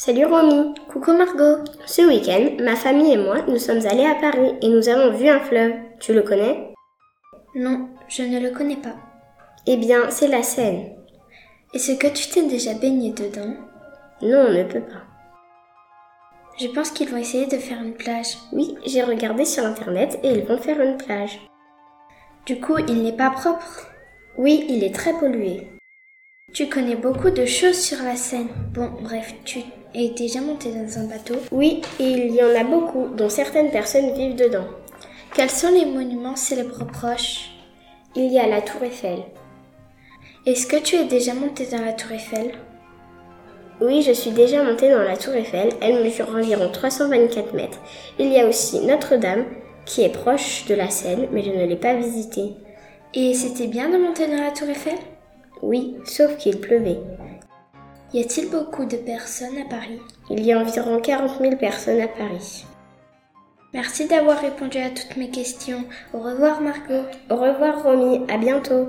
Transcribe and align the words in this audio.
Salut 0.00 0.26
Romy. 0.26 0.74
Coucou 0.92 1.12
Margot. 1.12 1.64
Ce 1.84 2.02
week-end, 2.02 2.62
ma 2.62 2.76
famille 2.76 3.14
et 3.14 3.16
moi, 3.16 3.42
nous 3.48 3.58
sommes 3.58 3.84
allés 3.84 4.06
à 4.06 4.14
Paris 4.14 4.54
et 4.62 4.68
nous 4.68 4.88
avons 4.88 5.12
vu 5.16 5.26
un 5.26 5.40
fleuve. 5.40 5.72
Tu 5.98 6.14
le 6.14 6.22
connais? 6.22 6.72
Non, 7.56 7.88
je 8.06 8.22
ne 8.22 8.38
le 8.38 8.56
connais 8.56 8.76
pas. 8.76 8.94
Eh 9.66 9.76
bien, 9.76 10.08
c'est 10.10 10.28
la 10.28 10.44
Seine. 10.44 10.92
Est-ce 11.74 11.98
que 11.98 12.06
tu 12.06 12.28
t'es 12.28 12.44
déjà 12.44 12.74
baigné 12.74 13.10
dedans? 13.10 13.56
Non, 14.22 14.46
on 14.48 14.52
ne 14.52 14.62
peut 14.62 14.82
pas. 14.82 15.02
Je 16.60 16.68
pense 16.68 16.92
qu'ils 16.92 17.08
vont 17.08 17.16
essayer 17.16 17.46
de 17.46 17.56
faire 17.56 17.82
une 17.82 17.94
plage. 17.94 18.38
Oui, 18.52 18.76
j'ai 18.86 19.02
regardé 19.02 19.44
sur 19.44 19.66
internet 19.66 20.20
et 20.22 20.30
ils 20.30 20.44
vont 20.44 20.58
faire 20.58 20.80
une 20.80 20.96
plage. 20.96 21.40
Du 22.46 22.60
coup, 22.60 22.78
il 22.86 23.02
n'est 23.02 23.16
pas 23.16 23.30
propre? 23.30 23.88
Oui, 24.36 24.64
il 24.68 24.84
est 24.84 24.94
très 24.94 25.12
pollué. 25.14 25.66
Tu 26.54 26.66
connais 26.66 26.96
beaucoup 26.96 27.28
de 27.28 27.44
choses 27.44 27.78
sur 27.78 28.02
la 28.02 28.16
Seine. 28.16 28.48
Bon, 28.72 28.90
bref, 29.02 29.34
tu 29.44 29.58
es 29.94 30.08
déjà 30.08 30.40
monté 30.40 30.70
dans 30.72 30.98
un 30.98 31.04
bateau 31.04 31.34
Oui, 31.52 31.82
et 32.00 32.04
il 32.04 32.34
y 32.34 32.42
en 32.42 32.58
a 32.58 32.64
beaucoup, 32.64 33.08
dont 33.14 33.28
certaines 33.28 33.70
personnes 33.70 34.14
vivent 34.14 34.34
dedans. 34.34 34.66
Quels 35.34 35.50
sont 35.50 35.70
les 35.70 35.84
monuments 35.84 36.36
célèbres 36.36 36.86
proches? 36.86 37.50
Il 38.16 38.32
y 38.32 38.38
a 38.38 38.46
la 38.46 38.62
Tour 38.62 38.82
Eiffel. 38.82 39.18
Est-ce 40.46 40.66
que 40.66 40.78
tu 40.78 40.96
es 40.96 41.04
déjà 41.04 41.34
monté 41.34 41.66
dans 41.66 41.84
la 41.84 41.92
Tour 41.92 42.12
Eiffel? 42.12 42.52
Oui, 43.82 44.00
je 44.00 44.12
suis 44.12 44.30
déjà 44.30 44.64
montée 44.64 44.90
dans 44.90 45.02
la 45.02 45.18
Tour 45.18 45.34
Eiffel. 45.34 45.68
Elle 45.82 46.02
mesure 46.02 46.34
environ 46.34 46.72
324 46.72 47.52
mètres. 47.52 47.78
Il 48.18 48.32
y 48.32 48.40
a 48.40 48.48
aussi 48.48 48.80
Notre-Dame, 48.80 49.44
qui 49.84 50.02
est 50.02 50.12
proche 50.12 50.64
de 50.64 50.74
la 50.74 50.88
Seine, 50.88 51.28
mais 51.30 51.42
je 51.42 51.50
ne 51.50 51.66
l'ai 51.66 51.76
pas 51.76 51.94
visitée. 51.94 52.54
Et 53.12 53.34
c'était 53.34 53.66
bien 53.68 53.90
de 53.90 53.98
monter 53.98 54.26
dans 54.26 54.42
la 54.42 54.50
Tour 54.50 54.70
Eiffel? 54.70 54.98
Oui, 55.62 55.96
sauf 56.04 56.36
qu'il 56.36 56.60
pleuvait. 56.60 57.00
Y 58.14 58.20
a-t-il 58.20 58.50
beaucoup 58.50 58.84
de 58.84 58.96
personnes 58.96 59.58
à 59.58 59.68
Paris? 59.68 60.00
Il 60.30 60.44
y 60.44 60.52
a 60.52 60.58
environ 60.58 61.00
40 61.00 61.40
000 61.40 61.56
personnes 61.56 62.00
à 62.00 62.08
Paris. 62.08 62.64
Merci 63.74 64.06
d'avoir 64.06 64.40
répondu 64.40 64.78
à 64.78 64.88
toutes 64.88 65.16
mes 65.18 65.30
questions. 65.30 65.84
Au 66.14 66.20
revoir 66.20 66.62
Margot. 66.62 67.04
Au 67.28 67.36
revoir 67.36 67.82
Romy, 67.82 68.24
à 68.28 68.38
bientôt. 68.38 68.88